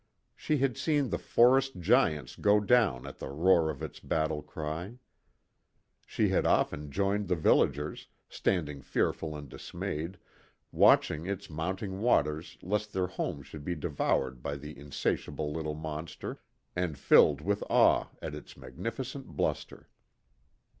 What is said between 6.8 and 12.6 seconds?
joined the villagers, standing fearful and dismayed, watching its mounting waters